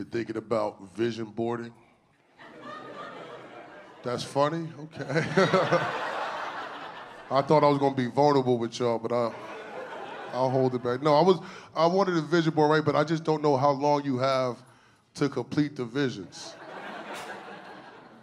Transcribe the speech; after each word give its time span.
Been 0.00 0.08
thinking 0.08 0.38
about 0.38 0.96
vision 0.96 1.26
boarding. 1.26 1.74
That's 4.02 4.22
funny? 4.22 4.66
Okay. 4.84 5.04
I 7.30 7.42
thought 7.42 7.62
I 7.62 7.68
was 7.68 7.76
gonna 7.76 7.94
be 7.94 8.06
vulnerable 8.06 8.56
with 8.56 8.80
y'all, 8.80 8.98
but 8.98 9.12
I, 9.12 9.30
I'll 10.32 10.48
hold 10.48 10.74
it 10.74 10.82
back. 10.82 11.02
No, 11.02 11.16
I 11.16 11.20
was, 11.20 11.40
I 11.76 11.84
wanted 11.84 12.16
a 12.16 12.22
vision 12.22 12.54
board, 12.54 12.70
right? 12.70 12.82
But 12.82 12.96
I 12.96 13.04
just 13.04 13.24
don't 13.24 13.42
know 13.42 13.58
how 13.58 13.72
long 13.72 14.02
you 14.02 14.16
have 14.16 14.56
to 15.16 15.28
complete 15.28 15.76
the 15.76 15.84
visions. 15.84 16.54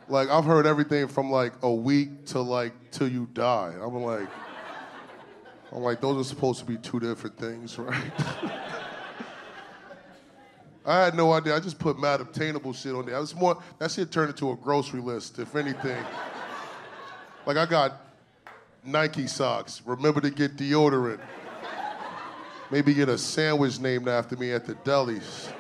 Like 0.08 0.30
I've 0.30 0.46
heard 0.46 0.66
everything 0.66 1.08
from 1.08 1.30
like 1.30 1.54
a 1.62 1.72
week 1.72 2.26
to 2.28 2.42
like 2.42 2.74
till 2.90 3.08
you 3.08 3.30
die. 3.34 3.76
I'm 3.80 3.94
like, 4.02 4.30
I'm 5.72 5.84
like 5.84 6.02
those 6.02 6.26
are 6.26 6.28
supposed 6.28 6.58
to 6.58 6.66
be 6.66 6.78
two 6.78 7.00
different 7.00 7.38
things, 7.38 7.78
right? 7.78 8.12
I 10.88 11.04
had 11.04 11.16
no 11.16 11.34
idea. 11.34 11.54
I 11.54 11.60
just 11.60 11.78
put 11.78 12.00
mad 12.00 12.22
obtainable 12.22 12.72
shit 12.72 12.96
on 12.96 13.06
there. 13.06 13.18
I 13.18 13.20
was 13.20 13.36
more 13.36 13.62
that 13.78 13.92
shit 13.92 14.10
turned 14.10 14.30
into 14.30 14.52
a 14.52 14.56
grocery 14.56 15.02
list, 15.02 15.38
if 15.38 15.54
anything. 15.56 16.02
like 17.46 17.58
I 17.58 17.66
got 17.66 18.02
Nike 18.86 19.28
socks. 19.28 19.82
Remember 19.86 20.22
to 20.22 20.30
get 20.30 20.56
deodorant. 20.56 21.20
Maybe 22.72 22.94
get 22.94 23.10
a 23.10 23.18
sandwich 23.18 23.82
named 23.82 24.08
after 24.08 24.38
me 24.38 24.54
at 24.54 24.66
the 24.66 24.76
delis. 24.76 25.52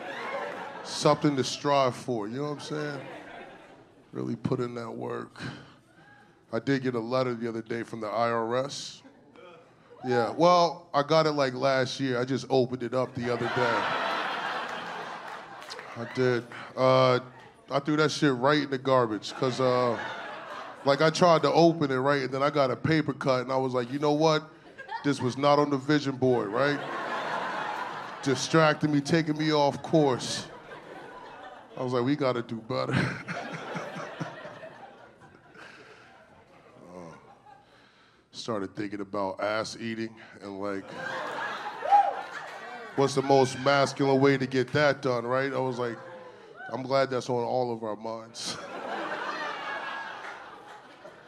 Something 0.86 1.36
to 1.36 1.44
strive 1.44 1.96
for. 1.96 2.30
You 2.30 2.38
know 2.38 2.44
what 2.44 2.52
I'm 2.52 2.60
saying? 2.62 3.00
Really 4.14 4.38
put 4.38 4.62
in 4.62 4.76
that 4.76 4.90
work. 4.90 5.42
I 6.54 6.60
did 6.60 6.84
get 6.84 6.96
a 6.96 7.00
letter 7.00 7.34
the 7.34 7.50
other 7.50 7.62
day 7.62 7.84
from 7.84 8.00
the 8.00 8.08
IRS. 8.08 9.02
Yeah, 10.06 10.32
well, 10.38 10.88
I 10.94 11.04
got 11.04 11.26
it 11.26 11.32
like 11.32 11.54
last 11.54 12.00
year. 12.00 12.18
I 12.18 12.24
just 12.24 12.46
opened 12.50 12.84
it 12.84 12.94
up 12.94 13.14
the 13.14 13.34
other 13.34 13.52
day. 13.56 13.97
I 15.98 16.08
did. 16.14 16.44
Uh, 16.76 17.20
I 17.72 17.80
threw 17.80 17.98
that 17.98 18.12
shit 18.12 18.34
right 18.34 18.62
in 18.62 18.70
the 18.70 18.78
garbage 18.78 19.30
because, 19.30 19.60
uh, 19.60 19.98
like, 20.86 21.02
I 21.02 21.10
tried 21.10 21.42
to 21.42 21.52
open 21.52 21.90
it 21.92 21.96
right, 21.96 22.22
and 22.22 22.32
then 22.32 22.44
I 22.44 22.52
got 22.52 22.70
a 22.70 22.76
paper 22.76 23.14
cut, 23.14 23.42
and 23.42 23.52
I 23.52 23.58
was 23.58 23.74
like, 23.74 23.92
you 23.92 23.98
know 23.98 24.14
what? 24.14 24.44
This 25.04 25.20
was 25.20 25.38
not 25.38 25.58
on 25.58 25.70
the 25.72 25.78
vision 25.78 26.16
board, 26.16 26.50
right? 26.50 26.80
Distracting 28.22 28.92
me, 28.92 29.02
taking 29.02 29.38
me 29.38 29.52
off 29.52 29.82
course. 29.82 30.48
I 31.76 31.84
was 31.84 31.94
like, 31.94 32.04
we 32.04 32.16
got 32.16 32.34
to 32.34 32.42
do 32.42 32.58
better. 32.58 32.94
uh, 36.94 37.14
started 38.32 38.76
thinking 38.76 39.02
about 39.02 39.42
ass 39.42 39.78
eating 39.80 40.16
and 40.42 40.60
like 40.60 40.86
what's 42.98 43.14
the 43.14 43.22
most 43.22 43.60
masculine 43.60 44.20
way 44.20 44.38
to 44.38 44.48
get 44.48 44.74
that 44.74 45.02
done, 45.02 45.26
right? 45.26 45.54
I 45.54 45.60
was 45.60 45.78
like, 45.78 45.98
I'm 46.74 46.82
glad 46.82 47.10
that's 47.10 47.30
on 47.30 47.44
all 47.44 47.72
of 47.72 47.84
our 47.84 47.96
minds. 47.96 48.58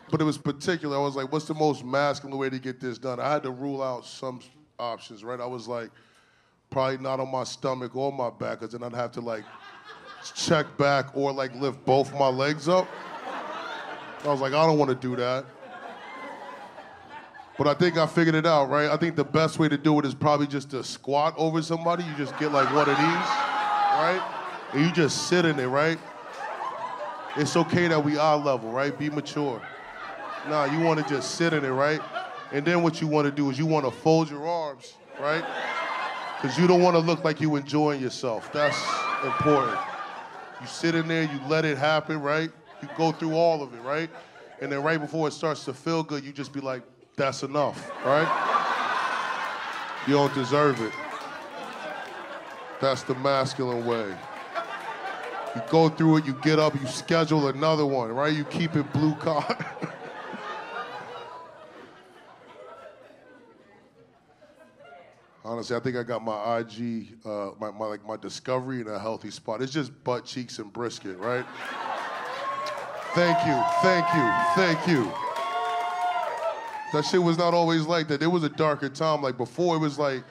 but 0.09 0.19
it 0.19 0.23
was 0.23 0.37
particular. 0.37 0.97
I 0.97 0.99
was 0.99 1.15
like, 1.15 1.31
what's 1.31 1.45
the 1.45 1.53
most 1.53 1.85
masculine 1.85 2.37
way 2.37 2.49
to 2.49 2.59
get 2.59 2.79
this 2.79 2.97
done? 2.97 3.19
I 3.19 3.31
had 3.31 3.43
to 3.43 3.51
rule 3.51 3.83
out 3.83 4.05
some 4.05 4.41
options, 4.79 5.23
right? 5.23 5.39
I 5.39 5.45
was 5.45 5.67
like, 5.67 5.91
probably 6.71 6.97
not 6.97 7.19
on 7.19 7.31
my 7.31 7.43
stomach 7.43 7.95
or 7.95 8.11
my 8.11 8.31
back, 8.31 8.59
because 8.59 8.73
then 8.73 8.83
I'd 8.83 8.97
have 8.97 9.11
to 9.13 9.21
like 9.21 9.43
check 10.35 10.65
back 10.77 11.15
or 11.15 11.31
like 11.31 11.53
lift 11.55 11.85
both 11.85 12.11
my 12.13 12.27
legs 12.27 12.67
up. 12.67 12.87
I 14.23 14.27
was 14.27 14.41
like, 14.41 14.53
I 14.53 14.65
don't 14.65 14.79
want 14.79 14.89
to 14.89 14.95
do 14.95 15.15
that. 15.15 15.45
But 17.59 17.67
I 17.67 17.73
think 17.73 17.97
I 17.97 18.05
figured 18.07 18.35
it 18.35 18.45
out, 18.45 18.69
right? 18.69 18.89
I 18.89 18.95
think 18.95 19.17
the 19.17 19.25
best 19.25 19.59
way 19.59 19.67
to 19.67 19.77
do 19.77 19.99
it 19.99 20.05
is 20.05 20.15
probably 20.15 20.47
just 20.47 20.69
to 20.71 20.81
squat 20.81 21.33
over 21.37 21.61
somebody. 21.61 22.05
You 22.05 22.15
just 22.15 22.39
get 22.39 22.53
like 22.53 22.73
one 22.73 22.87
of 22.87 22.95
these, 22.95 23.29
right? 23.99 24.21
And 24.71 24.85
you 24.85 24.93
just 24.93 25.27
sit 25.27 25.43
in 25.43 25.59
it, 25.59 25.67
right? 25.67 25.99
It's 27.35 27.57
okay 27.57 27.89
that 27.89 28.01
we 28.01 28.17
are 28.17 28.37
level, 28.37 28.71
right? 28.71 28.97
Be 28.97 29.09
mature. 29.09 29.61
Nah, 30.47 30.65
you 30.71 30.79
want 30.79 31.05
to 31.05 31.13
just 31.13 31.35
sit 31.35 31.51
in 31.51 31.65
it, 31.65 31.69
right? 31.69 31.99
And 32.53 32.65
then 32.65 32.81
what 32.81 33.01
you 33.01 33.07
want 33.07 33.25
to 33.25 33.31
do 33.31 33.49
is 33.49 33.59
you 33.59 33.65
want 33.65 33.83
to 33.83 33.91
fold 33.91 34.29
your 34.29 34.47
arms, 34.47 34.93
right? 35.19 35.43
Because 36.41 36.57
you 36.57 36.65
don't 36.65 36.81
want 36.81 36.95
to 36.95 37.01
look 37.01 37.25
like 37.25 37.41
you 37.41 37.57
enjoying 37.57 38.01
yourself. 38.01 38.49
That's 38.53 38.81
important. 39.25 39.77
You 40.61 40.67
sit 40.67 40.95
in 40.95 41.09
there, 41.09 41.23
you 41.23 41.41
let 41.49 41.65
it 41.65 41.77
happen, 41.77 42.21
right? 42.21 42.49
You 42.81 42.87
go 42.95 43.11
through 43.11 43.33
all 43.33 43.61
of 43.61 43.73
it, 43.73 43.81
right? 43.81 44.09
And 44.61 44.71
then 44.71 44.81
right 44.81 44.97
before 44.97 45.27
it 45.27 45.31
starts 45.31 45.65
to 45.65 45.73
feel 45.73 46.03
good, 46.03 46.23
you 46.23 46.31
just 46.31 46.53
be 46.53 46.61
like, 46.61 46.83
that's 47.19 47.43
enough, 47.43 47.91
right? 48.05 48.27
You 50.07 50.13
don't 50.13 50.33
deserve 50.33 50.81
it. 50.81 50.93
That's 52.79 53.03
the 53.03 53.13
masculine 53.15 53.85
way. 53.85 54.15
You 55.53 55.61
go 55.69 55.89
through 55.89 56.17
it, 56.17 56.25
you 56.25 56.33
get 56.41 56.59
up, 56.59 56.79
you 56.79 56.87
schedule 56.87 57.49
another 57.49 57.85
one, 57.85 58.13
right? 58.13 58.33
You 58.33 58.45
keep 58.45 58.77
it 58.77 58.93
blue 58.93 59.15
collar. 59.15 59.43
Honestly, 65.43 65.75
I 65.75 65.81
think 65.81 65.97
I 65.97 66.03
got 66.03 66.23
my 66.23 66.59
IG, 66.59 67.17
uh, 67.25 67.49
my, 67.59 67.69
my 67.71 67.85
like 67.85 68.05
my 68.05 68.15
discovery 68.15 68.79
in 68.79 68.87
a 68.87 68.97
healthy 68.97 69.31
spot. 69.31 69.61
It's 69.61 69.73
just 69.73 69.91
butt 70.05 70.23
cheeks 70.23 70.59
and 70.59 70.71
brisket, 70.71 71.17
right? 71.17 71.45
thank 73.13 73.45
you, 73.45 73.61
thank 73.81 74.05
you, 74.15 74.31
thank 74.55 74.87
you. 74.87 75.28
That 76.93 77.05
shit 77.05 77.21
was 77.21 77.37
not 77.37 77.53
always 77.53 77.85
like 77.85 78.07
that. 78.07 78.19
There 78.19 78.29
was 78.29 78.43
a 78.43 78.49
darker 78.49 78.89
time. 78.89 79.21
Like 79.21 79.37
before, 79.37 79.75
it 79.75 79.79
was 79.79 79.99
like, 79.99 80.23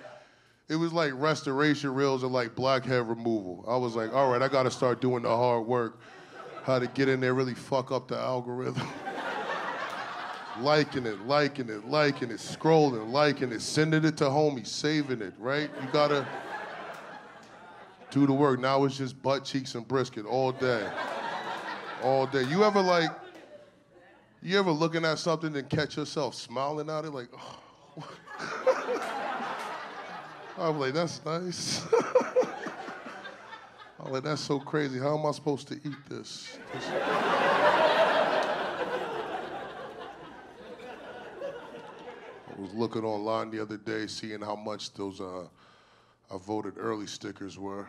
it 0.69 0.77
was 0.77 0.93
like 0.93 1.13
restoration 1.15 1.95
reels 1.95 2.23
and 2.23 2.33
like 2.33 2.55
blackhead 2.55 3.09
removal. 3.09 3.65
I 3.69 3.77
was 3.77 3.95
like, 3.95 4.13
all 4.13 4.31
right, 4.31 4.43
I 4.43 4.49
got 4.49 4.65
to 4.65 4.71
start 4.71 5.01
doing 5.01 5.23
the 5.23 5.29
hard 5.29 5.67
work. 5.67 6.01
How 6.65 6.79
to 6.79 6.87
get 6.89 7.09
in 7.09 7.21
there, 7.21 7.33
really 7.33 7.55
fuck 7.55 7.93
up 7.93 8.09
the 8.09 8.19
algorithm. 8.19 8.87
liking 10.61 11.07
it, 11.07 11.21
liking 11.27 11.69
it, 11.69 11.87
liking 11.87 12.31
it, 12.31 12.39
scrolling, 12.39 13.11
liking 13.11 13.53
it, 13.53 13.63
sending 13.63 14.05
it 14.05 14.17
to 14.19 14.25
homies, 14.25 14.67
saving 14.67 15.23
it, 15.23 15.35
right? 15.39 15.71
You 15.81 15.89
gotta 15.93 16.27
do 18.11 18.27
the 18.27 18.33
work. 18.33 18.61
Now 18.61 18.85
it's 18.85 18.99
just 18.99 19.21
butt 19.23 19.45
cheeks 19.45 19.75
and 19.75 19.87
brisket 19.87 20.27
all 20.27 20.53
day. 20.53 20.89
All 22.03 22.27
day. 22.27 22.43
You 22.45 22.65
ever 22.65 22.81
like, 22.81 23.11
you 24.43 24.59
ever 24.59 24.71
looking 24.71 25.05
at 25.05 25.19
something 25.19 25.55
and 25.57 25.69
catch 25.69 25.97
yourself 25.97 26.35
smiling 26.35 26.89
at 26.91 27.05
it 27.05 27.11
like, 27.11 27.29
oh. 27.37 27.59
I'm 30.59 30.79
like, 30.81 30.95
that's 30.95 31.25
nice. 31.25 31.87
I'm 34.01 34.13
like, 34.13 34.25
that's 34.25 34.41
so 34.41 34.59
crazy. 34.59 34.99
How 34.99 35.17
am 35.19 35.27
I 35.27 35.31
supposed 35.33 35.69
to 35.69 35.75
eat 35.75 36.09
this? 36.09 36.59
this... 36.73 36.85
I 42.49 42.61
was 42.61 42.75
looking 42.75 43.05
online 43.05 43.51
the 43.51 43.61
other 43.61 43.77
day, 43.77 44.09
seeing 44.09 44.41
how 44.41 44.57
much 44.57 44.93
those 44.95 45.21
uh, 45.21 45.45
I 46.31 46.39
voted 46.39 46.75
early 46.77 47.07
stickers 47.07 47.57
were. 47.59 47.87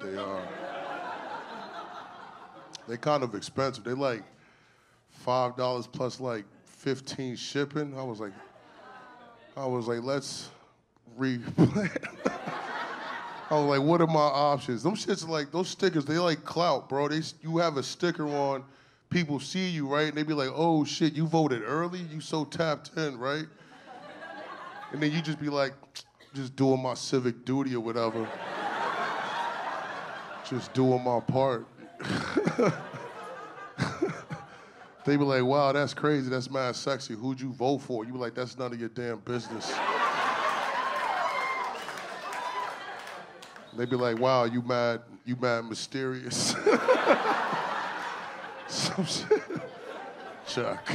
They 0.00 0.16
are. 0.16 0.40
Uh, 0.40 0.46
they 2.86 2.96
kind 2.96 3.24
of 3.24 3.34
expensive. 3.34 3.82
They 3.82 3.92
like 3.92 4.22
five 5.10 5.56
dollars 5.56 5.86
plus 5.86 6.20
like 6.20 6.44
fifteen 6.64 7.36
shipping. 7.36 7.98
I 7.98 8.02
was 8.02 8.20
like, 8.20 8.32
I 9.56 9.66
was 9.66 9.88
like, 9.88 10.02
let's 10.02 10.50
replan. 11.18 11.90
I 13.50 13.54
was 13.54 13.78
like, 13.78 13.86
what 13.86 14.02
are 14.02 14.06
my 14.06 14.20
options? 14.20 14.82
Them 14.82 14.94
shits 14.94 15.26
like 15.26 15.50
those 15.50 15.68
stickers. 15.68 16.04
They 16.04 16.18
like 16.18 16.44
clout, 16.44 16.88
bro. 16.88 17.08
They 17.08 17.22
you 17.42 17.58
have 17.58 17.78
a 17.78 17.82
sticker 17.82 18.28
on, 18.28 18.62
people 19.08 19.40
see 19.40 19.68
you 19.68 19.86
right, 19.86 20.08
and 20.08 20.16
they 20.16 20.22
be 20.22 20.34
like, 20.34 20.50
oh 20.54 20.84
shit, 20.84 21.14
you 21.14 21.26
voted 21.26 21.62
early. 21.64 22.00
You 22.12 22.20
so 22.20 22.44
tapped 22.44 22.90
in, 22.96 23.18
right? 23.18 23.46
And 24.92 25.02
then 25.02 25.12
you 25.12 25.22
just 25.22 25.40
be 25.40 25.48
like, 25.48 25.72
just 26.34 26.56
doing 26.56 26.82
my 26.82 26.94
civic 26.94 27.44
duty 27.44 27.74
or 27.74 27.80
whatever. 27.80 28.28
just 30.48 30.72
doing 30.74 31.02
my 31.02 31.20
part. 31.20 31.66
they 35.08 35.16
be 35.16 35.24
like, 35.24 35.42
wow, 35.42 35.72
that's 35.72 35.94
crazy, 35.94 36.28
that's 36.28 36.50
mad 36.50 36.76
sexy. 36.76 37.14
Who'd 37.14 37.40
you 37.40 37.50
vote 37.50 37.78
for? 37.78 38.04
You 38.04 38.12
be 38.12 38.18
like, 38.18 38.34
that's 38.34 38.58
none 38.58 38.74
of 38.74 38.80
your 38.80 38.90
damn 38.90 39.20
business. 39.20 39.72
they 43.74 43.86
be 43.86 43.96
like, 43.96 44.18
wow, 44.18 44.44
you 44.44 44.60
mad, 44.60 45.00
you 45.24 45.34
mad 45.36 45.64
mysterious. 45.64 46.54
Some 48.66 49.06
shit. 49.06 49.42
Chuck. 50.46 50.86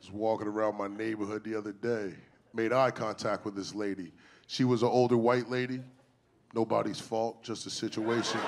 was 0.00 0.10
walking 0.12 0.46
around 0.46 0.78
my 0.78 0.88
neighborhood 0.88 1.44
the 1.44 1.54
other 1.54 1.72
day, 1.72 2.14
made 2.54 2.72
eye 2.72 2.90
contact 2.90 3.44
with 3.44 3.54
this 3.54 3.74
lady. 3.74 4.12
She 4.46 4.64
was 4.64 4.82
an 4.82 4.88
older 4.88 5.18
white 5.18 5.50
lady. 5.50 5.82
Nobody's 6.54 7.00
fault, 7.00 7.42
just 7.42 7.66
a 7.66 7.70
situation. 7.70 8.40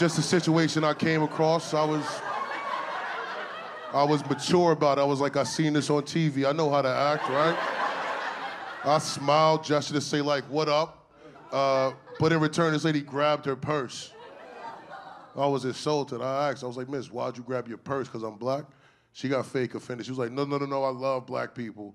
Just 0.00 0.18
a 0.18 0.22
situation 0.22 0.82
I 0.82 0.94
came 0.94 1.22
across. 1.22 1.74
I 1.74 1.84
was 1.84 2.02
I 3.92 4.02
was 4.02 4.24
mature 4.30 4.72
about 4.72 4.96
it. 4.96 5.02
I 5.02 5.04
was 5.04 5.20
like, 5.20 5.36
I 5.36 5.42
seen 5.42 5.74
this 5.74 5.90
on 5.90 6.04
TV. 6.04 6.48
I 6.48 6.52
know 6.52 6.70
how 6.70 6.80
to 6.80 6.88
act, 6.88 7.28
right? 7.28 7.54
I 8.82 8.98
smiled, 8.98 9.62
gestured 9.62 9.96
to 9.96 10.00
say 10.00 10.22
like, 10.22 10.44
"What 10.44 10.70
up?" 10.70 11.12
Uh, 11.52 11.92
but 12.18 12.32
in 12.32 12.40
return, 12.40 12.72
this 12.72 12.84
lady 12.84 13.02
grabbed 13.02 13.44
her 13.44 13.54
purse. 13.54 14.10
I 15.36 15.46
was 15.46 15.66
insulted. 15.66 16.22
I 16.22 16.48
asked, 16.48 16.64
I 16.64 16.66
was 16.66 16.78
like, 16.78 16.88
Miss, 16.88 17.12
why'd 17.12 17.36
you 17.36 17.42
grab 17.42 17.68
your 17.68 17.76
purse? 17.76 18.08
Because 18.08 18.22
I'm 18.22 18.36
black? 18.36 18.64
She 19.12 19.28
got 19.28 19.44
fake 19.44 19.74
offended. 19.74 20.06
She 20.06 20.12
was 20.12 20.18
like, 20.18 20.32
No, 20.32 20.46
no, 20.46 20.56
no, 20.56 20.64
no, 20.64 20.82
I 20.82 20.90
love 20.90 21.26
black 21.26 21.54
people. 21.54 21.94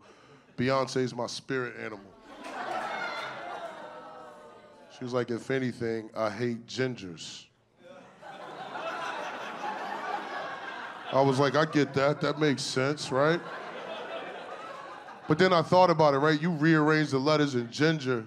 Beyonce's 0.57 1.16
my 1.16 1.25
spirit 1.25 1.74
animal. 1.80 2.06
She 4.96 5.04
was 5.04 5.12
like, 5.12 5.31
If 5.31 5.50
anything, 5.50 6.12
I 6.16 6.30
hate 6.30 6.68
gingers. 6.68 7.46
I 11.12 11.22
was 11.22 11.40
like, 11.40 11.56
I 11.56 11.66
get 11.66 11.94
that. 11.94 12.22
That 12.22 12.40
makes 12.40 12.62
sense, 12.62 13.12
right? 13.12 13.40
But 15.28 15.40
then 15.40 15.54
I 15.54 15.62
thought 15.62 15.90
about 15.90 16.13
it, 16.13 16.18
right? 16.19 16.40
You 16.40 16.52
rearrange 16.52 17.12
the 17.12 17.19
letters 17.19 17.56
in 17.56 17.72
ginger 17.72 18.25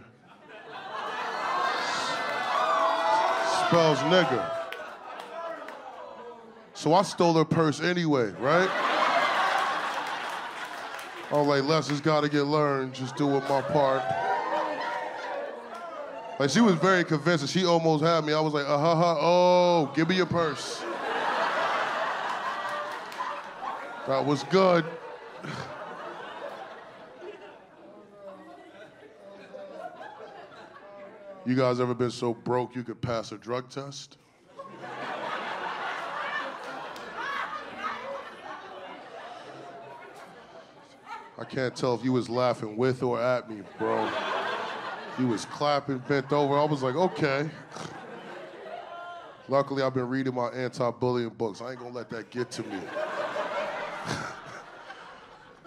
spells 3.69 3.99
nigger. 3.99 4.51
So 6.73 6.95
I 6.95 7.03
stole 7.03 7.35
her 7.35 7.45
purse 7.45 7.81
anyway, 7.83 8.31
right? 8.41 8.71
I 11.31 11.37
was 11.37 11.47
like, 11.47 11.65
lessons 11.65 12.01
gotta 12.01 12.31
get 12.31 12.45
learned, 12.45 12.95
just 12.95 13.17
doing 13.17 13.43
my 13.49 13.61
part. 13.61 14.03
Like 16.41 16.49
she 16.49 16.61
was 16.61 16.77
very 16.77 17.05
convincing. 17.05 17.49
She 17.49 17.67
almost 17.67 18.03
had 18.03 18.25
me. 18.25 18.33
I 18.33 18.41
was 18.41 18.55
like, 18.55 18.65
uh 18.65 18.79
huh, 18.79 18.95
huh, 18.95 19.17
oh, 19.19 19.93
give 19.95 20.09
me 20.09 20.17
your 20.17 20.27
purse. 20.27 20.83
That 24.09 24.25
was 24.25 24.43
good. 24.45 24.87
You 31.45 31.55
guys 31.55 31.79
ever 31.79 31.93
been 31.93 32.11
so 32.11 32.33
broke 32.33 32.75
you 32.75 32.85
could 32.85 33.03
pass 33.03 33.33
a 33.33 33.37
drug 33.37 33.69
test? 33.69 34.17
I 41.39 41.45
can't 41.45 41.77
tell 41.77 41.95
if 41.95 42.03
you 42.03 42.13
was 42.13 42.31
laughing 42.31 42.79
with 42.79 43.03
or 43.03 43.21
at 43.21 43.51
me, 43.51 43.61
bro. 43.79 44.11
You 45.19 45.27
was 45.27 45.45
clapping, 45.45 45.99
bent 45.99 46.33
over. 46.33 46.57
I 46.57 46.65
was 46.65 46.83
like, 46.83 46.95
okay. 46.95 47.51
Luckily, 49.49 49.83
I've 49.83 49.93
been 49.93 50.09
reading 50.09 50.35
my 50.35 50.49
anti-bullying 50.49 51.29
books. 51.31 51.61
I 51.61 51.73
ain't 51.73 51.79
gonna 51.79 51.95
let 51.95 52.09
that 52.09 52.31
get 52.31 52.51
to 52.53 52.63
me. 52.63 52.79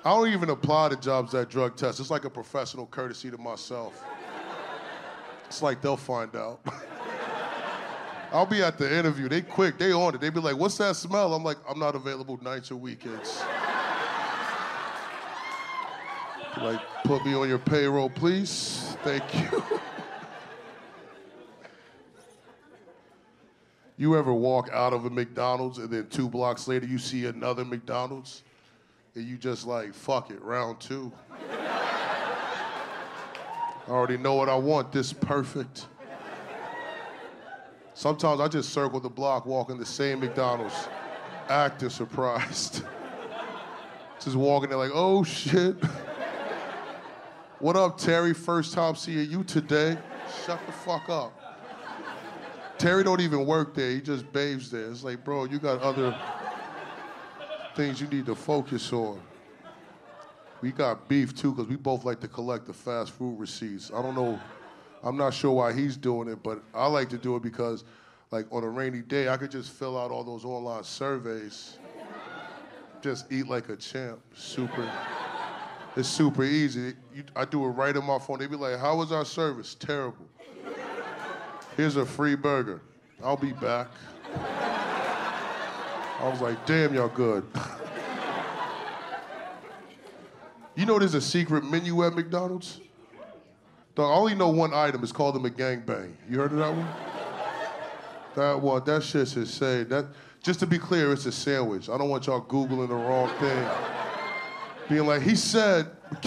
I 0.03 0.09
don't 0.09 0.29
even 0.29 0.49
apply 0.49 0.89
to 0.89 0.95
jobs 0.95 1.31
that 1.33 1.49
drug 1.49 1.75
test. 1.75 1.99
It's 1.99 2.09
like 2.09 2.25
a 2.25 2.29
professional 2.29 2.87
courtesy 2.87 3.29
to 3.29 3.37
myself. 3.37 4.03
It's 5.45 5.61
like 5.61 5.79
they'll 5.81 5.95
find 5.95 6.35
out. 6.35 6.59
I'll 8.31 8.47
be 8.47 8.63
at 8.63 8.79
the 8.79 8.97
interview. 8.97 9.29
They 9.29 9.41
quick. 9.41 9.77
They 9.77 9.91
on 9.91 10.15
it. 10.15 10.21
They 10.21 10.29
be 10.29 10.39
like, 10.39 10.55
"What's 10.55 10.77
that 10.77 10.95
smell?" 10.95 11.33
I'm 11.33 11.43
like, 11.43 11.57
"I'm 11.69 11.77
not 11.77 11.95
available 11.95 12.41
nights 12.41 12.71
or 12.71 12.77
weekends." 12.77 13.41
like, 16.57 16.79
put 17.03 17.25
me 17.25 17.35
on 17.35 17.49
your 17.49 17.59
payroll, 17.59 18.09
please. 18.09 18.95
Thank 19.03 19.35
you. 19.35 19.61
you 23.97 24.17
ever 24.17 24.33
walk 24.33 24.69
out 24.71 24.93
of 24.93 25.05
a 25.05 25.09
McDonald's 25.09 25.77
and 25.77 25.91
then 25.91 26.07
two 26.07 26.29
blocks 26.29 26.67
later 26.67 26.87
you 26.87 26.97
see 26.97 27.25
another 27.25 27.65
McDonald's 27.65 28.43
and 29.15 29.25
you 29.25 29.37
just 29.37 29.65
like, 29.67 29.93
fuck 29.93 30.31
it, 30.31 30.41
round 30.41 30.79
two. 30.79 31.11
I 33.87 33.89
already 33.89 34.17
know 34.17 34.35
what 34.35 34.47
I 34.47 34.55
want. 34.55 34.91
This 34.91 35.11
perfect. 35.11 35.87
Sometimes 37.93 38.39
I 38.39 38.47
just 38.47 38.69
circle 38.69 38.99
the 38.99 39.09
block, 39.09 39.45
walking 39.45 39.77
the 39.77 39.85
same 39.85 40.21
McDonald's, 40.21 40.87
acting 41.49 41.89
surprised. 41.89 42.83
just 44.19 44.35
walking 44.35 44.69
there 44.69 44.77
like, 44.77 44.91
oh 44.93 45.23
shit. 45.23 45.75
What 47.59 47.75
up, 47.75 47.97
Terry? 47.97 48.33
First 48.33 48.73
time 48.73 48.95
seeing 48.95 49.29
you 49.29 49.43
today. 49.43 49.97
Shut 50.45 50.59
the 50.65 50.71
fuck 50.71 51.09
up. 51.09 51.37
Terry 52.79 53.03
don't 53.03 53.21
even 53.21 53.45
work 53.45 53.75
there. 53.75 53.91
He 53.91 54.01
just 54.01 54.31
bathes 54.31 54.71
there. 54.71 54.89
It's 54.89 55.03
like, 55.03 55.23
bro, 55.23 55.43
you 55.43 55.59
got 55.59 55.79
other 55.81 56.17
things 57.75 58.01
you 58.01 58.07
need 58.07 58.25
to 58.25 58.35
focus 58.35 58.91
on. 58.93 59.19
We 60.61 60.71
got 60.71 61.07
beef 61.07 61.35
too, 61.35 61.51
because 61.53 61.67
we 61.67 61.75
both 61.75 62.05
like 62.05 62.19
to 62.19 62.27
collect 62.27 62.67
the 62.67 62.73
fast 62.73 63.11
food 63.11 63.39
receipts. 63.39 63.91
I 63.93 64.01
don't 64.01 64.15
know, 64.15 64.39
I'm 65.03 65.17
not 65.17 65.33
sure 65.33 65.51
why 65.51 65.73
he's 65.73 65.97
doing 65.97 66.27
it, 66.27 66.43
but 66.43 66.61
I 66.73 66.85
like 66.87 67.09
to 67.09 67.17
do 67.17 67.35
it 67.35 67.41
because, 67.41 67.83
like, 68.29 68.45
on 68.51 68.63
a 68.63 68.69
rainy 68.69 69.01
day, 69.01 69.29
I 69.29 69.37
could 69.37 69.49
just 69.49 69.71
fill 69.71 69.97
out 69.97 70.11
all 70.11 70.23
those 70.23 70.45
online 70.45 70.83
surveys, 70.83 71.77
just 73.01 73.31
eat 73.31 73.47
like 73.47 73.69
a 73.69 73.75
champ. 73.75 74.19
Super. 74.35 74.87
It's 75.95 76.07
super 76.07 76.43
easy. 76.43 76.93
You, 77.13 77.23
I 77.35 77.43
do 77.45 77.65
it 77.65 77.69
right 77.69 77.95
on 77.97 78.05
my 78.05 78.19
phone. 78.19 78.39
They 78.39 78.47
be 78.47 78.55
like, 78.55 78.79
"How 78.79 78.95
was 78.95 79.11
our 79.11 79.25
service? 79.25 79.75
Terrible. 79.75 80.25
Here's 81.75 81.97
a 81.97 82.05
free 82.05 82.35
burger. 82.35 82.81
I'll 83.23 83.35
be 83.35 83.51
back." 83.51 83.87
I 86.21 86.29
was 86.29 86.41
like, 86.41 86.65
"Damn, 86.65 86.93
y'all 86.93 87.09
good." 87.09 87.45
you 90.75 90.85
know, 90.85 90.99
there's 90.99 91.15
a 91.15 91.21
secret 91.21 91.63
menu 91.63 92.03
at 92.03 92.13
McDonald's. 92.13 92.79
I 93.97 94.03
only 94.03 94.35
know 94.35 94.49
one 94.49 94.73
item. 94.73 95.03
It's 95.03 95.11
called 95.11 95.35
the 95.35 95.49
McGangbang. 95.49 96.13
You 96.29 96.39
heard 96.39 96.53
of 96.53 96.57
that 96.57 96.73
one? 96.73 96.87
That 98.35 98.61
one. 98.61 98.83
That 98.85 99.03
shit's 99.03 99.35
insane. 99.35 99.89
That. 99.89 100.05
Just 100.41 100.59
to 100.61 100.65
be 100.65 100.79
clear, 100.79 101.13
it's 101.13 101.27
a 101.27 101.31
sandwich. 101.31 101.87
I 101.87 101.99
don't 101.99 102.09
want 102.09 102.25
y'all 102.25 102.41
googling 102.41 102.87
the 102.87 102.95
wrong 102.95 103.29
thing 103.37 103.69
being 104.91 105.05
like, 105.05 105.21
he 105.21 105.35
said, 105.35 105.85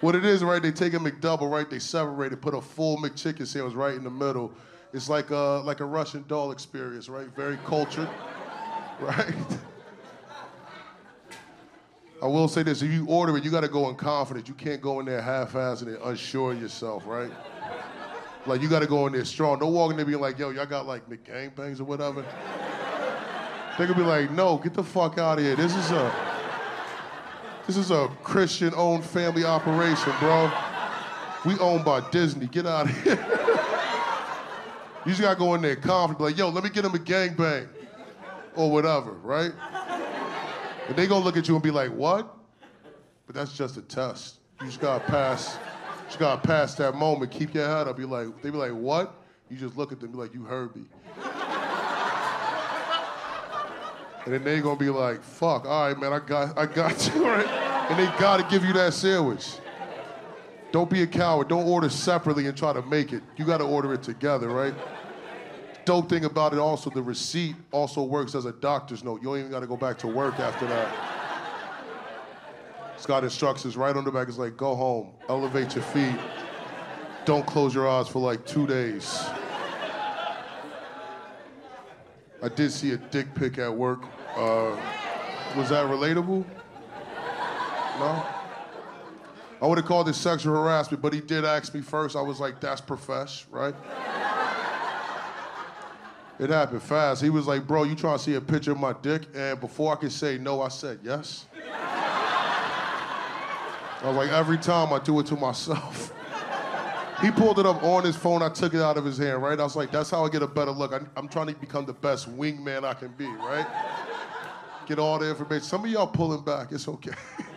what 0.00 0.14
it 0.14 0.26
is, 0.26 0.44
right? 0.44 0.60
They 0.60 0.70
take 0.70 0.92
a 0.92 0.98
McDouble, 0.98 1.50
right? 1.50 1.68
They 1.68 1.78
separate 1.78 2.32
it, 2.32 2.42
put 2.42 2.54
a 2.54 2.60
full 2.60 2.98
McChicken 2.98 3.46
sandwich 3.46 3.74
right 3.74 3.94
in 3.94 4.04
the 4.04 4.10
middle. 4.10 4.52
It's 4.92 5.08
like 5.08 5.30
a, 5.30 5.62
like 5.64 5.80
a 5.80 5.84
Russian 5.84 6.24
doll 6.28 6.52
experience, 6.52 7.08
right? 7.08 7.26
Very 7.28 7.58
cultured, 7.64 8.08
right? 9.00 9.34
I 12.22 12.26
will 12.26 12.48
say 12.48 12.62
this: 12.62 12.82
if 12.82 12.90
you 12.90 13.06
order 13.06 13.36
it, 13.36 13.44
you 13.44 13.50
got 13.50 13.62
to 13.62 13.68
go 13.68 13.88
in 13.88 13.96
confidence. 13.96 14.48
You 14.48 14.54
can't 14.54 14.80
go 14.80 15.00
in 15.00 15.06
there 15.06 15.20
half-assing 15.20 15.88
and 15.88 15.98
unsure 16.04 16.54
yourself, 16.54 17.06
right? 17.06 17.30
Like 18.46 18.60
you 18.60 18.68
got 18.68 18.80
to 18.80 18.86
go 18.86 19.06
in 19.06 19.12
there 19.12 19.24
strong. 19.24 19.58
Don't 19.58 19.72
walk 19.72 19.90
in 19.90 19.96
there 19.96 20.06
being 20.06 20.20
like, 20.20 20.38
"Yo, 20.38 20.50
y'all 20.50 20.66
got 20.66 20.86
like 20.86 21.08
McGangbangs 21.08 21.80
or 21.80 21.84
whatever." 21.84 22.24
They 23.78 23.86
could 23.86 23.96
be 23.96 24.02
like, 24.02 24.30
no, 24.30 24.58
get 24.58 24.74
the 24.74 24.84
fuck 24.84 25.16
out 25.16 25.38
of 25.38 25.44
here. 25.44 25.56
This 25.56 25.74
is 25.74 25.90
a 25.90 26.14
this 27.66 27.76
is 27.76 27.90
a 27.90 28.08
Christian-owned 28.22 29.04
family 29.04 29.44
operation, 29.44 30.12
bro. 30.20 30.52
We 31.46 31.58
owned 31.58 31.84
by 31.84 32.08
Disney. 32.10 32.46
Get 32.48 32.66
out 32.66 32.90
of 32.90 33.02
here. 33.02 33.48
you 35.04 35.12
just 35.12 35.20
gotta 35.20 35.38
go 35.38 35.54
in 35.54 35.62
there 35.62 35.76
confident, 35.76 36.20
like, 36.20 36.36
yo, 36.36 36.48
let 36.48 36.62
me 36.64 36.70
get 36.70 36.84
him 36.84 36.94
a 36.94 36.98
gangbang. 36.98 37.68
Or 38.54 38.70
whatever, 38.70 39.12
right? 39.12 39.52
And 40.88 40.96
they 40.96 41.06
gonna 41.06 41.24
look 41.24 41.36
at 41.36 41.48
you 41.48 41.54
and 41.54 41.62
be 41.62 41.70
like, 41.70 41.90
what? 41.90 42.36
But 43.26 43.34
that's 43.34 43.54
just 43.56 43.76
a 43.78 43.82
test. 43.82 44.36
You 44.60 44.66
just 44.66 44.80
gotta 44.80 45.02
pass, 45.04 45.56
just 46.06 46.18
gotta 46.18 46.40
pass 46.46 46.74
that 46.74 46.94
moment, 46.94 47.30
keep 47.30 47.54
your 47.54 47.66
head 47.66 47.88
up. 47.88 47.96
Be 47.96 48.04
like, 48.04 48.42
they 48.42 48.50
be 48.50 48.58
like, 48.58 48.72
what? 48.72 49.14
You 49.50 49.56
just 49.56 49.76
look 49.76 49.90
at 49.90 50.00
them, 50.00 50.12
be 50.12 50.18
like, 50.18 50.34
you 50.34 50.44
heard 50.44 50.74
me. 50.76 50.82
And 54.24 54.32
then 54.34 54.44
they 54.44 54.60
gonna 54.60 54.78
be 54.78 54.90
like, 54.90 55.22
fuck, 55.22 55.64
all 55.66 55.88
right, 55.88 55.98
man, 55.98 56.12
I 56.12 56.20
got, 56.20 56.56
I 56.56 56.66
got 56.66 57.06
you, 57.14 57.26
right? 57.26 57.46
And 57.90 57.98
they 57.98 58.06
gotta 58.20 58.44
give 58.44 58.64
you 58.64 58.72
that 58.74 58.92
sandwich. 58.94 59.56
Don't 60.72 60.88
be 60.88 61.02
a 61.02 61.06
coward. 61.06 61.48
Don't 61.48 61.66
order 61.66 61.90
separately 61.90 62.46
and 62.46 62.56
try 62.56 62.72
to 62.72 62.82
make 62.82 63.12
it. 63.12 63.22
You 63.36 63.44
gotta 63.44 63.64
order 63.64 63.92
it 63.92 64.02
together, 64.02 64.48
right? 64.48 64.74
Dope 65.84 66.08
thing 66.08 66.24
about 66.24 66.54
it 66.54 66.58
also, 66.58 66.88
the 66.90 67.02
receipt 67.02 67.56
also 67.72 68.02
works 68.02 68.34
as 68.34 68.46
a 68.46 68.52
doctor's 68.52 69.04
note. 69.04 69.20
You 69.20 69.28
don't 69.28 69.38
even 69.38 69.50
gotta 69.50 69.66
go 69.66 69.76
back 69.76 69.98
to 69.98 70.06
work 70.06 70.40
after 70.40 70.66
that. 70.66 70.94
It's 72.94 73.04
got 73.04 73.22
instructions 73.24 73.76
right 73.76 73.94
on 73.94 74.04
the 74.04 74.10
back. 74.10 74.28
It's 74.28 74.38
like, 74.38 74.56
go 74.56 74.74
home, 74.74 75.10
elevate 75.28 75.74
your 75.74 75.84
feet. 75.84 76.16
Don't 77.24 77.44
close 77.46 77.74
your 77.74 77.88
eyes 77.88 78.08
for 78.08 78.20
like 78.20 78.46
two 78.46 78.66
days. 78.66 79.24
I 82.42 82.48
did 82.48 82.72
see 82.72 82.92
a 82.92 82.96
dick 82.96 83.34
pic 83.34 83.58
at 83.58 83.72
work. 83.72 84.04
Uh, 84.36 84.76
was 85.56 85.68
that 85.68 85.86
relatable? 85.86 86.44
No? 87.98 88.26
I 89.62 89.66
would 89.66 89.78
have 89.78 89.86
called 89.86 90.08
it 90.08 90.14
sexual 90.14 90.56
harassment, 90.56 91.00
but 91.00 91.14
he 91.14 91.20
did 91.20 91.44
ask 91.44 91.72
me 91.72 91.82
first. 91.82 92.16
I 92.16 92.20
was 92.20 92.40
like, 92.40 92.60
that's 92.60 92.80
profesh, 92.80 93.46
right? 93.48 93.76
It 96.40 96.50
happened 96.50 96.82
fast. 96.82 97.22
He 97.22 97.30
was 97.30 97.46
like, 97.46 97.64
bro, 97.64 97.84
you 97.84 97.94
trying 97.94 98.18
to 98.18 98.24
see 98.24 98.34
a 98.34 98.40
picture 98.40 98.72
of 98.72 98.80
my 98.80 98.92
dick? 99.02 99.28
And 99.32 99.60
before 99.60 99.92
I 99.92 99.96
could 99.96 100.10
say 100.10 100.36
no, 100.36 100.60
I 100.62 100.66
said 100.66 100.98
yes. 101.04 101.46
I 104.02 104.08
was 104.08 104.16
like, 104.16 104.30
every 104.30 104.58
time 104.58 104.92
I 104.92 104.98
do 104.98 105.20
it 105.20 105.26
to 105.26 105.36
myself. 105.36 106.12
he 107.20 107.30
pulled 107.30 107.60
it 107.60 107.66
up 107.66 107.84
on 107.84 108.02
his 108.02 108.16
phone. 108.16 108.42
I 108.42 108.48
took 108.48 108.74
it 108.74 108.80
out 108.80 108.96
of 108.96 109.04
his 109.04 109.18
hand, 109.18 109.40
right? 109.44 109.60
I 109.60 109.62
was 109.62 109.76
like, 109.76 109.92
that's 109.92 110.10
how 110.10 110.24
I 110.24 110.28
get 110.28 110.42
a 110.42 110.48
better 110.48 110.72
look. 110.72 110.92
I, 110.92 110.98
I'm 111.16 111.28
trying 111.28 111.46
to 111.46 111.54
become 111.54 111.86
the 111.86 111.92
best 111.92 112.28
wingman 112.36 112.82
I 112.82 112.94
can 112.94 113.12
be, 113.12 113.26
right? 113.26 113.68
Get 114.88 114.98
all 114.98 115.20
the 115.20 115.30
information. 115.30 115.62
Some 115.62 115.84
of 115.84 115.90
y'all 115.92 116.08
pulling 116.08 116.42
back. 116.42 116.72
It's 116.72 116.88
okay. 116.88 117.12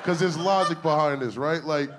Because 0.00 0.18
there's 0.18 0.38
logic 0.38 0.80
behind 0.82 1.20
this, 1.20 1.36
right? 1.36 1.62
Like, 1.62 1.90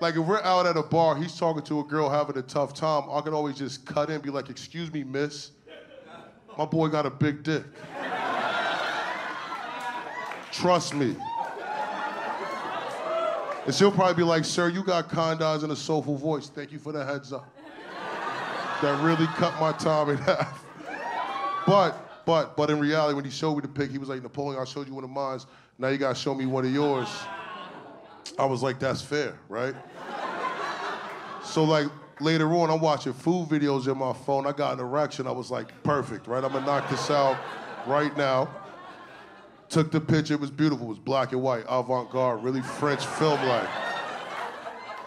like 0.00 0.14
if 0.14 0.26
we're 0.26 0.42
out 0.42 0.66
at 0.66 0.76
a 0.76 0.82
bar, 0.82 1.16
he's 1.16 1.36
talking 1.36 1.62
to 1.62 1.80
a 1.80 1.84
girl 1.84 2.08
having 2.08 2.36
a 2.36 2.42
tough 2.42 2.74
time, 2.74 3.04
I 3.10 3.20
can 3.22 3.32
always 3.32 3.56
just 3.56 3.86
cut 3.86 4.08
in 4.08 4.16
and 4.16 4.22
be 4.22 4.30
like, 4.30 4.50
excuse 4.50 4.92
me, 4.92 5.04
miss. 5.04 5.52
My 6.58 6.66
boy 6.66 6.88
got 6.88 7.06
a 7.06 7.10
big 7.10 7.42
dick. 7.42 7.64
Trust 10.52 10.94
me. 10.94 11.16
And 13.66 13.74
she'll 13.74 13.92
probably 13.92 14.14
be 14.14 14.22
like, 14.22 14.44
sir, 14.44 14.68
you 14.68 14.82
got 14.82 15.08
condoms 15.08 15.62
and 15.62 15.72
a 15.72 15.76
soulful 15.76 16.16
voice. 16.16 16.48
Thank 16.48 16.72
you 16.72 16.78
for 16.78 16.92
the 16.92 17.04
heads 17.04 17.32
up. 17.32 17.54
That 18.82 19.02
really 19.02 19.26
cut 19.36 19.58
my 19.60 19.72
time 19.72 20.10
in 20.10 20.16
half. 20.18 20.64
But, 21.66 22.24
but, 22.24 22.56
but 22.56 22.70
in 22.70 22.78
reality, 22.80 23.14
when 23.14 23.24
he 23.24 23.30
showed 23.30 23.54
me 23.54 23.60
the 23.60 23.68
pic, 23.68 23.90
he 23.90 23.98
was 23.98 24.08
like, 24.08 24.22
Napoleon, 24.22 24.60
I 24.60 24.64
showed 24.64 24.88
you 24.88 24.94
one 24.94 25.04
of 25.04 25.10
mine. 25.10 25.40
Now 25.80 25.88
you 25.88 25.96
gotta 25.96 26.14
show 26.14 26.34
me 26.34 26.44
one 26.44 26.66
of 26.66 26.72
yours. 26.72 27.08
I 28.38 28.44
was 28.44 28.62
like, 28.62 28.78
that's 28.78 29.00
fair, 29.00 29.38
right? 29.48 29.74
So 31.42 31.64
like 31.64 31.88
later 32.20 32.52
on, 32.52 32.70
I'm 32.70 32.82
watching 32.82 33.14
food 33.14 33.48
videos 33.48 33.90
in 33.90 33.96
my 33.96 34.12
phone. 34.12 34.46
I 34.46 34.52
got 34.52 34.74
an 34.74 34.80
erection. 34.80 35.26
I 35.26 35.30
was 35.30 35.50
like, 35.50 35.82
perfect, 35.82 36.26
right? 36.26 36.44
I'm 36.44 36.52
gonna 36.52 36.66
knock 36.66 36.90
this 36.90 37.10
out 37.10 37.38
right 37.86 38.14
now. 38.14 38.54
Took 39.70 39.90
the 39.90 40.02
picture. 40.02 40.34
It 40.34 40.40
was 40.40 40.50
beautiful. 40.50 40.84
It 40.84 40.90
was 40.90 40.98
black 40.98 41.32
and 41.32 41.40
white, 41.40 41.64
avant-garde, 41.66 42.42
really 42.42 42.60
French 42.60 43.06
film-like. 43.06 43.68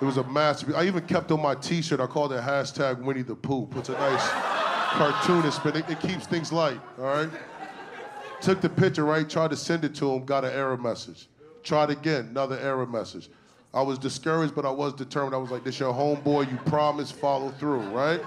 It 0.02 0.06
was 0.06 0.18
a 0.18 0.24
masterpiece. 0.24 0.76
I 0.76 0.86
even 0.86 1.06
kept 1.06 1.32
on 1.32 1.40
my 1.40 1.54
T-shirt. 1.54 2.00
I 2.00 2.08
called 2.08 2.34
it 2.34 2.42
hashtag 2.42 3.00
Winnie 3.00 3.22
the 3.22 3.36
Pooh. 3.36 3.68
Puts 3.68 3.90
a 3.90 3.94
nice 3.94 4.28
cartoonist 4.94 5.64
but 5.64 5.76
It, 5.76 5.88
it 5.88 6.00
keeps 6.00 6.26
things 6.26 6.52
light. 6.52 6.82
All 6.98 7.06
right. 7.06 7.30
Took 8.44 8.60
the 8.60 8.70
picture, 8.70 9.06
right? 9.06 9.30
Tried 9.30 9.52
to 9.52 9.56
send 9.56 9.86
it 9.86 9.96
to 9.96 10.12
him. 10.12 10.26
Got 10.26 10.44
an 10.44 10.52
error 10.52 10.76
message. 10.76 11.30
Tried 11.64 11.90
again. 11.90 12.28
Another 12.32 12.60
error 12.60 12.86
message. 12.86 13.30
I 13.74 13.82
was 13.82 13.98
discouraged, 13.98 14.54
but 14.54 14.66
I 14.66 14.70
was 14.70 14.94
determined. 14.94 15.34
I 15.34 15.38
was 15.38 15.50
like, 15.50 15.64
this 15.64 15.80
your 15.80 15.94
homeboy, 15.94 16.52
you 16.52 16.58
promise, 16.66 17.10
follow 17.10 17.52
through, 17.52 17.80
right? 17.92 18.22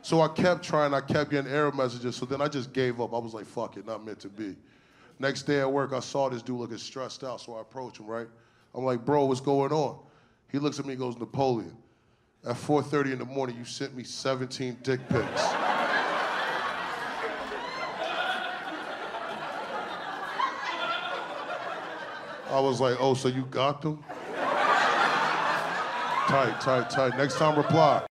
So 0.00 0.22
I 0.22 0.28
kept 0.28 0.64
trying, 0.64 0.94
I 0.94 1.02
kept 1.02 1.30
getting 1.30 1.52
error 1.52 1.70
messages, 1.70 2.16
so 2.16 2.24
then 2.24 2.40
I 2.40 2.48
just 2.48 2.72
gave 2.72 2.98
up. 2.98 3.12
I 3.12 3.18
was 3.18 3.34
like, 3.34 3.44
fuck 3.44 3.76
it, 3.76 3.86
not 3.86 4.04
meant 4.04 4.20
to 4.20 4.30
be. 4.30 4.56
Next 5.18 5.42
day 5.42 5.60
at 5.60 5.70
work, 5.70 5.92
I 5.92 6.00
saw 6.00 6.30
this 6.30 6.40
dude 6.40 6.58
looking 6.58 6.78
stressed 6.78 7.22
out, 7.22 7.42
so 7.42 7.56
I 7.56 7.60
approach 7.60 8.00
him, 8.00 8.06
right? 8.06 8.26
I'm 8.74 8.84
like, 8.84 9.04
bro, 9.04 9.26
what's 9.26 9.42
going 9.42 9.70
on? 9.70 9.98
He 10.50 10.58
looks 10.58 10.78
at 10.80 10.86
me 10.86 10.92
and 10.92 11.00
goes, 11.00 11.18
Napoleon, 11.18 11.76
at 12.46 12.56
4.30 12.56 13.12
in 13.12 13.18
the 13.18 13.26
morning, 13.26 13.56
you 13.56 13.66
sent 13.66 13.94
me 13.94 14.02
17 14.02 14.78
dick 14.82 15.06
pics. 15.10 15.42
I 22.50 22.58
was 22.58 22.80
like, 22.80 22.96
oh, 22.98 23.14
so 23.14 23.28
you 23.28 23.44
got 23.44 23.80
them? 23.80 24.02
tight, 26.28 26.60
tight, 26.60 26.90
tight. 26.90 27.16
Next 27.16 27.36
time, 27.36 27.56
reply. 27.56 28.09